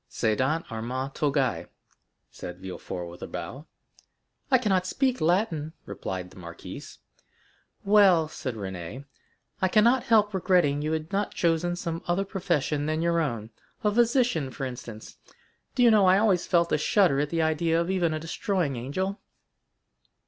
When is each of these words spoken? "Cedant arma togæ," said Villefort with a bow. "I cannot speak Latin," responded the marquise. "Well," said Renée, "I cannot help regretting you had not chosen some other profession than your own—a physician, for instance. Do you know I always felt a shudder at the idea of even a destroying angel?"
"Cedant 0.09 0.65
arma 0.71 1.11
togæ," 1.13 1.67
said 2.31 2.57
Villefort 2.59 3.07
with 3.07 3.21
a 3.21 3.27
bow. 3.27 3.67
"I 4.49 4.57
cannot 4.57 4.87
speak 4.87 5.21
Latin," 5.21 5.73
responded 5.85 6.31
the 6.31 6.37
marquise. 6.39 6.97
"Well," 7.85 8.27
said 8.27 8.55
Renée, 8.55 9.05
"I 9.61 9.67
cannot 9.67 10.05
help 10.05 10.33
regretting 10.33 10.81
you 10.81 10.93
had 10.93 11.11
not 11.13 11.35
chosen 11.35 11.75
some 11.75 12.01
other 12.07 12.25
profession 12.25 12.87
than 12.87 13.03
your 13.03 13.19
own—a 13.19 13.91
physician, 13.93 14.49
for 14.49 14.65
instance. 14.65 15.17
Do 15.75 15.83
you 15.83 15.91
know 15.91 16.07
I 16.07 16.17
always 16.17 16.47
felt 16.47 16.71
a 16.71 16.79
shudder 16.79 17.19
at 17.19 17.29
the 17.29 17.43
idea 17.43 17.79
of 17.79 17.91
even 17.91 18.11
a 18.11 18.19
destroying 18.19 18.77
angel?" 18.77 19.21